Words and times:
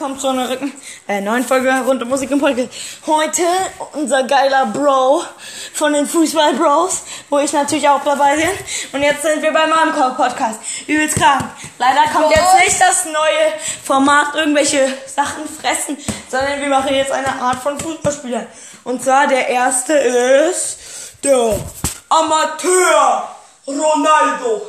willkommen 0.00 0.18
zu 0.18 0.28
einer 0.28 0.48
Rücken, 0.48 0.72
äh, 1.08 1.20
neuen 1.20 1.44
Folge 1.44 1.70
rund 1.86 2.02
um 2.02 2.08
Musik 2.08 2.30
und 2.30 2.40
Podcast. 2.40 2.70
Heute 3.06 3.42
unser 3.92 4.22
geiler 4.22 4.64
Bro 4.64 5.22
von 5.74 5.92
den 5.92 6.06
Fußball 6.06 6.54
Bros, 6.54 7.02
wo 7.28 7.38
ich 7.38 7.52
natürlich 7.52 7.86
auch 7.86 8.02
dabei 8.02 8.34
bin. 8.36 8.48
Und 8.94 9.02
jetzt 9.02 9.20
sind 9.20 9.42
wir 9.42 9.52
beim 9.52 9.70
Armcore 9.70 10.14
Podcast. 10.14 10.58
Übelst 10.86 11.16
krank. 11.16 11.44
Leider 11.78 12.10
kommt 12.14 12.34
jetzt 12.34 12.64
nicht 12.64 12.80
das 12.80 13.04
neue 13.04 13.52
Format, 13.84 14.34
irgendwelche 14.36 14.88
Sachen 15.04 15.46
fressen, 15.46 15.98
sondern 16.30 16.62
wir 16.62 16.68
machen 16.68 16.94
jetzt 16.94 17.12
eine 17.12 17.38
Art 17.38 17.62
von 17.62 17.78
Fußballspieler. 17.78 18.46
Und 18.84 19.04
zwar 19.04 19.26
der 19.26 19.48
erste 19.48 19.92
ist 19.92 20.78
der 21.22 21.60
Amateur 22.08 23.36
Ronaldo. 23.66 24.62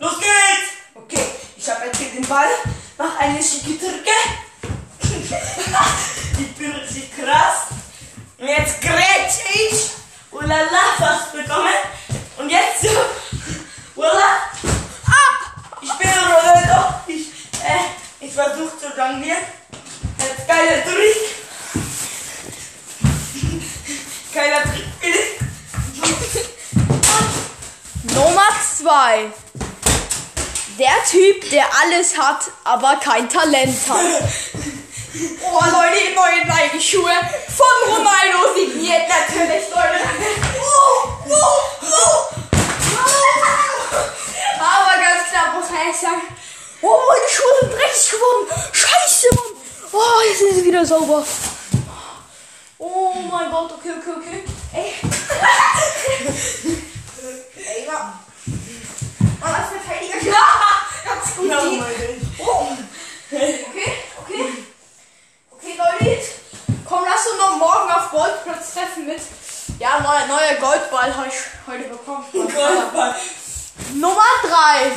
Los 0.00 0.18
geht's! 0.18 0.76
Okay, 0.96 1.24
ich 1.56 1.70
habe 1.70 1.86
jetzt 1.86 1.98
hier 1.98 2.10
den 2.10 2.26
Ball, 2.26 2.48
mach 2.98 3.18
eine 3.18 3.42
schicke 3.42 3.78
Türke. 3.78 4.10
ich 6.38 6.54
bin 6.56 6.72
richtig 6.72 7.10
krass. 7.16 7.68
Und 8.38 8.48
jetzt 8.48 8.80
grätsche 8.80 9.42
ich. 9.54 9.90
Ulala, 10.30 10.94
fast 10.98 11.32
bekommen. 11.32 11.74
Und 12.38 12.50
jetzt 12.50 12.82
so. 12.82 12.88
Voila. 13.94 14.50
Ah! 15.06 15.80
Ich 15.80 15.92
bin 15.92 16.08
Ronaldo. 16.10 16.94
Ich, 17.06 17.28
äh, 17.64 18.24
ich 18.24 18.32
versuche 18.32 18.78
zu 18.78 18.86
jonglieren. 18.96 19.38
Jetzt 20.18 20.46
geiler 20.46 20.82
Trick. 20.84 21.16
Geiler 24.34 24.62
Trick, 24.64 25.00
bitte. 25.00 25.36
Nummer 28.14 28.48
zwei. 28.76 29.32
Der 30.78 31.02
Typ, 31.08 31.48
der 31.50 31.64
alles 31.82 32.16
hat, 32.18 32.50
aber 32.64 32.96
kein 32.96 33.28
Talent 33.28 33.76
hat. 33.88 33.98
Oh 35.42 35.64
Leute, 35.64 36.12
neue 36.14 36.44
Nike-Schuhe 36.46 37.10
von 37.48 37.76
Ronaldo 37.90 38.52
signiert 38.54 39.08
natürlich, 39.08 39.64
Leute. 39.70 39.98
Oh, 40.60 41.08
oh, 41.26 41.60
oh. 41.80 42.28
Aber 44.60 44.94
ganz 45.00 45.30
klar 45.30 45.54
muss 45.54 45.70
man 45.70 45.80
echt 45.88 46.00
sagen, 46.02 46.20
oh, 46.82 47.00
meine 47.08 47.28
Schuhe 47.30 47.54
sind 47.62 47.72
dreckig 47.72 48.10
geworden. 48.10 48.46
Scheiße, 48.72 49.28
Mann. 49.36 49.52
Oh, 49.92 50.20
jetzt 50.28 50.38
sind 50.40 50.54
sie 50.56 50.64
wieder 50.66 50.84
sauber. 50.84 51.24
Oh 52.76 53.14
mein 53.32 53.50
Gott, 53.50 53.72
okay, 53.72 53.92
okay, 53.98 54.14
okay. 54.18 54.44
Ey. 54.74 54.92
Ey. 57.74 57.86
Mann, 57.86 58.12
als 59.40 59.68
Verteidiger. 59.70 60.20
Ja, 60.30 60.46
ganz 61.04 61.26
gut. 61.36 61.48
Ja, 61.50 61.60
geht. 61.60 61.80
meine. 61.80 62.20
Oh. 62.38 62.68
Okay, 63.30 63.64
okay. 64.22 64.46
Okay, 65.50 65.74
Leute. 65.76 66.20
Komm, 66.88 67.02
lass 67.04 67.26
uns 67.26 67.38
noch 67.40 67.56
morgen 67.58 67.90
auf 67.90 68.10
Goldplatz 68.10 68.72
treffen 68.86 69.06
mit. 69.06 69.20
Ja, 69.78 70.00
neuer, 70.00 70.26
neuer 70.26 70.54
Goldball 70.60 71.14
habe 71.14 71.28
ich 71.28 71.34
heute 71.66 71.88
bekommen. 71.88 72.24
Goldball. 72.32 73.14
Nummer 73.94 74.22
3. 74.42 74.92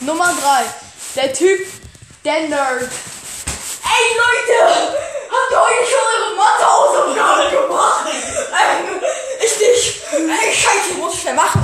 Nummer 0.00 0.26
3. 0.26 0.64
Der 1.16 1.32
Typ, 1.32 1.60
der 2.24 2.40
Nerd. 2.48 2.82
Ey, 2.82 4.16
Leute! 4.16 4.98
Habt 5.30 5.50
ihr 5.50 5.60
heute 5.60 5.90
schon 5.90 6.04
eure 6.14 6.36
Mathe-Hausaufgaben 6.36 7.68
gemacht? 7.68 8.06
Ähm, 8.08 9.00
ich 9.44 9.58
nicht. 9.58 10.02
Ey, 10.12 10.54
Scheiße, 10.54 10.90
ich 10.90 10.96
muss 10.98 11.20
schnell 11.20 11.34
machen. 11.34 11.62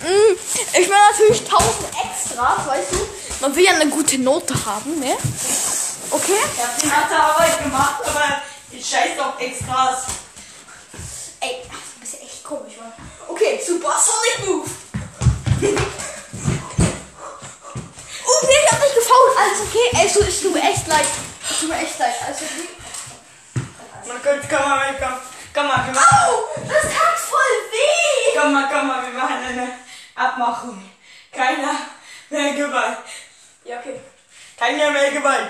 Mm, 0.00 0.36
Ich 0.72 0.88
will 0.88 0.96
natürlich 1.10 1.40
1000 1.40 1.88
Extras, 2.04 2.66
weißt 2.66 2.92
du? 2.92 3.08
Man 3.40 3.54
will 3.56 3.64
ja 3.64 3.72
eine 3.72 3.88
gute 3.88 4.18
Note 4.18 4.54
haben, 4.64 4.98
ne? 5.00 5.16
Okay? 6.10 6.32
Ich 6.56 6.62
hab 6.62 6.78
die 6.78 6.90
harte 6.90 7.16
Arbeit 7.16 7.62
gemacht, 7.62 7.96
aber 8.06 8.42
scheiß 8.82 9.18
auf 9.18 9.40
Extras. 9.40 10.04
Ey, 11.40 11.62
ach, 11.70 11.94
du 11.94 12.00
bist 12.00 12.14
ja 12.14 12.18
echt 12.20 12.44
komisch, 12.44 12.74
Mann. 12.78 12.92
Okay, 13.28 13.60
Super 13.64 13.96
Sonic 13.98 14.46
Move. 14.48 14.70
Oh, 18.26 18.46
nee, 18.46 18.52
ich 18.64 18.72
hab 18.72 18.80
dich 18.82 18.94
gefault. 18.94 19.36
Alles 19.38 19.60
okay? 19.60 19.90
Ey, 20.00 20.06
es 20.06 20.12
tut- 20.12 20.28
es 20.28 20.40
tut 20.40 20.52
mir 20.54 20.62
echt 20.62 20.86
leid. 20.86 21.06
Es 21.50 21.58
tut 21.60 21.68
mir 21.68 21.76
echt 21.78 21.98
leid. 21.98 22.14
Alles 22.26 22.38
okay? 22.42 22.68
Man 24.06 24.22
könnte, 24.22 24.48
komm 24.48 24.68
mal, 24.68 24.94
komm, 24.98 25.14
komm 25.54 25.66
mal, 25.66 25.84
komm 25.86 25.94
mal. 25.94 26.02
Au! 26.28 26.44
Das 26.68 26.82
tat 26.82 27.18
voll 27.18 27.56
weh! 27.72 28.38
Komm 28.38 28.52
mal, 28.52 28.68
komm 28.70 28.86
mal, 28.88 29.02
wir 29.06 29.12
machen 29.18 29.44
eine 29.44 29.68
Abmachung. 30.14 30.90
Keiner 31.32 31.74
mehr 32.28 32.52
Gewalt. 32.54 32.98
Ja, 33.64 33.78
okay. 33.78 34.00
Keiner 34.60 34.90
mehr 34.90 35.10
Gewalt. 35.10 35.48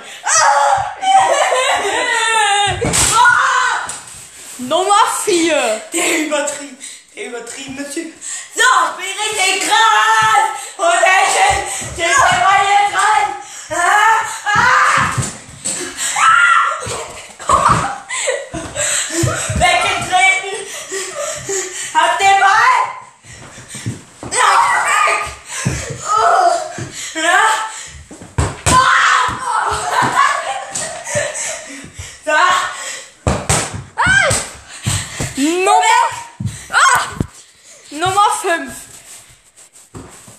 Nummer 4.59 5.05
4. 5.25 5.81
Der 5.93 6.19
übertrieben, 6.27 6.79
der 7.17 7.25
übertriebene 7.27 7.91
Typ. 7.91 8.15
So, 8.55 8.63
ich 8.63 8.97
bin 8.97 9.07
richtig 9.19 9.69
krass. 9.69 10.45
Und 10.77 10.87
ich 10.87 11.97
bin 11.97 12.05
der 12.05 12.15
Ball 12.47 12.65
jetzt 12.71 12.95
rein. 12.95 13.29
Ah, 13.71 14.23
ah. 14.55 14.71
Weggetreten. 19.57 20.57
Hab 21.95 22.13
den 22.17 22.39
Ball. 22.39 22.77
Ja, 24.31 24.51
weg. 24.87 25.23
Oh. 26.07 26.51
Ja. 27.19 27.41
Ah. 28.67 29.21
So. 32.25 32.39
Nummer. 35.37 36.01
Ah! 36.71 37.01
Nummer 37.91 38.29
5. 38.43 38.73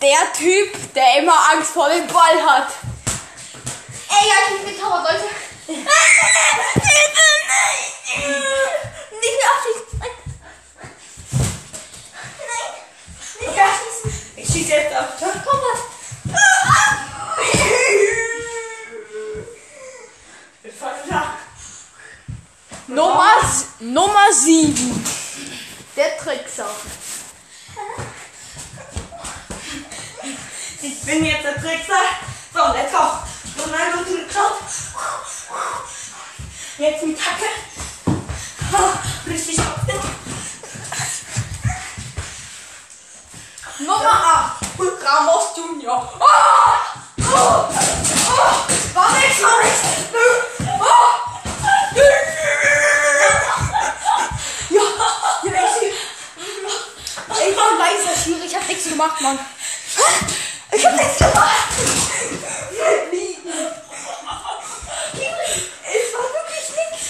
Der 0.01 0.33
Typ, 0.33 0.93
der 0.95 1.19
immer 1.19 1.37
Angst 1.53 1.71
vor 1.73 1.87
dem 1.87 2.07
Ball 2.07 2.41
hat. 2.43 2.69
Ey, 4.09 4.27
ja, 4.27 4.35
ich 4.49 4.63
bin 4.63 4.73
getauert, 4.75 5.03
Leute. 5.03 5.25
Nicht 5.67 5.85
mehr 9.37 9.51
abschießen. 9.55 9.99
Nein. 9.99 10.09
Nein. 12.49 12.69
Nicht 13.39 13.55
mehr 13.55 13.65
abschießen. 13.65 14.09
Ich 14.37 14.47
schieß 14.47 14.69
jetzt 14.69 14.95
auf. 14.95 15.05
Komm, 15.19 15.59
was? 15.61 15.79
Nummer, 22.87 23.35
Nummer 23.79 24.33
7. 24.33 25.05
Der 25.95 26.17
Trickser. 26.17 26.69
Ich 30.83 30.99
bin 31.01 31.23
jetzt 31.25 31.43
der 31.43 31.55
Trickser. 31.61 31.93
So, 32.53 32.73
let's 32.73 32.91
go. 32.91 32.97
Ronaldo 33.63 34.03
zurückschaut. 34.03 34.53
Jetzt 36.77 37.03
mit 37.05 37.19
Tacke. 37.19 37.45
Ah, 38.73 38.97
Richtig 39.29 39.59
auf. 39.59 39.65
Nummer 43.79 44.57
8. 44.57 45.03
Ramos 45.03 45.55
Junior. 45.57 46.13
Ah! 46.19 46.79
Oh! 47.19 47.67
Oh! 48.29 48.93
War 48.93 49.11
nix, 49.19 49.41
war 49.43 49.63
nix. 49.63 49.77
Oh! 50.79 51.11
Ja, 54.69 54.81
ja, 55.43 55.61
ich, 55.81 55.93
ich 57.49 57.57
war 57.57 57.77
leiser 57.77 58.15
Schiri, 58.23 58.45
ich 58.45 58.55
hab 58.55 58.67
nichts 58.67 58.85
gemacht, 58.89 59.21
Mann. 59.21 59.39
Ich 60.81 60.87
hab 60.87 60.95
nichts 60.95 61.17
gemacht. 61.19 61.67
Ich 63.13 63.37
war 66.11 66.25
wirklich 66.33 66.67
nichts. 66.79 67.05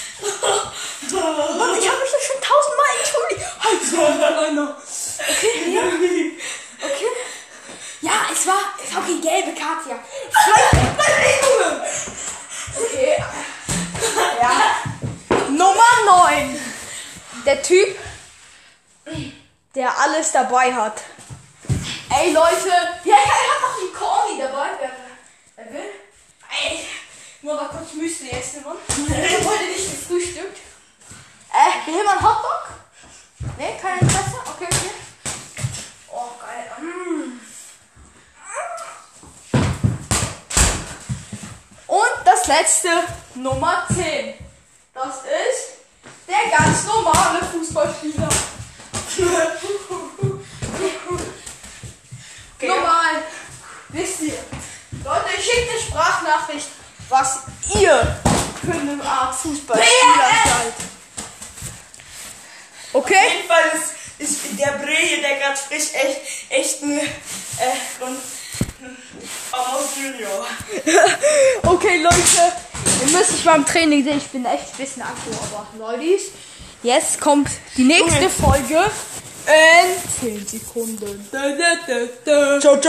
Mann, 1.57 1.73
ich 1.79 1.87
hab 1.87 1.97
mich 2.01 2.11
doch 2.11 2.21
schon 2.21 2.41
tausendmal 2.41 2.91
entschuldigt. 2.99 3.45
Halt 3.63 3.81
so, 3.89 4.01
Okay, 5.31 5.55
ja. 5.73 5.83
Okay. 6.83 7.11
Ja, 8.01 8.11
es 8.33 8.45
war, 8.45 8.61
es 8.83 8.93
war 8.93 9.03
die 9.07 9.21
gelbe 9.21 9.53
Karte, 9.57 9.91
ja. 9.91 9.99
Zwei 10.43 10.63
Bewegungen. 10.97 11.81
Okay. 12.75 13.23
Ja. 14.41 14.53
Nummer 15.47 15.91
9. 16.05 16.59
Der 17.45 17.61
Typ, 17.61 17.97
der 19.75 19.97
alles 19.97 20.33
dabei 20.33 20.73
hat. 20.73 21.03
Ey, 22.13 22.33
Leute. 22.33 22.69
Ja, 23.05 23.15
ich 23.23 23.40
dabei. 24.41 24.69
Wer, 24.79 24.91
wer 25.55 25.73
will? 25.73 25.89
Ey, 26.63 26.85
nur 27.41 27.55
mal 27.55 27.69
kurz 27.69 27.93
Müsli 27.93 28.29
essen, 28.31 28.63
Mann. 28.63 28.77
Ich 28.87 29.45
heute 29.45 29.65
nicht 29.65 29.91
gefrühstückt. 29.91 30.59
Äh, 31.53 31.87
will 31.87 31.95
jemand 31.97 32.21
Hotdog? 32.21 32.69
Ne, 33.57 33.77
kein 33.81 33.99
Interesse? 33.99 34.37
Okay, 34.45 34.67
okay. 34.69 34.91
Oh, 36.09 36.29
geil. 36.39 36.71
Mm. 36.79 37.39
das 42.23 42.47
letzte, 42.47 42.89
Nummer 43.35 43.85
10. 43.93 44.33
Das 44.93 45.17
ist 45.17 45.81
der 46.27 46.57
ganz 46.57 46.85
normale 46.85 47.43
Fußballspieler. 47.45 48.29
Okay. 52.61 52.69
Normal. 52.69 53.23
Wisst 53.89 54.21
ihr? 54.21 54.37
Leute, 55.03 55.29
schickt 55.41 55.71
eine 55.71 55.79
Sprachnachricht, 56.31 56.67
was 57.09 57.39
ihr 57.79 58.17
für 58.63 58.71
eine 58.71 59.03
Art 59.03 59.35
Fußballspieler 59.35 60.29
seid. 60.45 60.73
Auf 62.93 63.03
Okay? 63.03 63.15
jeden 63.35 63.47
Fall 63.47 63.71
ist, 64.19 64.29
ist 64.31 64.59
der 64.59 64.79
hier, 64.79 65.21
der 65.21 65.37
gerade 65.37 65.57
spricht, 65.57 65.93
echt, 65.95 66.21
echt 66.49 66.81
ein, 66.83 66.99
äh, 66.99 67.03
Amos 69.51 69.89
Junior. 69.95 70.45
Okay, 71.63 72.01
Leute, 72.01 72.53
ihr 73.05 73.17
müsst 73.17 73.31
mich 73.33 73.45
beim 73.45 73.65
Training 73.65 74.03
sehen. 74.03 74.17
Ich 74.17 74.27
bin 74.27 74.45
echt 74.45 74.73
ein 74.73 74.77
bisschen 74.77 75.01
akku, 75.03 75.29
aber 75.53 75.67
Leute, 75.77 76.19
jetzt 76.83 77.21
kommt 77.21 77.49
die 77.77 77.83
nächste 77.83 78.29
Folge 78.29 78.89
in 79.47 80.45
10 80.45 80.47
Sekunden. 80.47 81.27
Ciao, 81.31 82.59
ciao. 82.59 82.81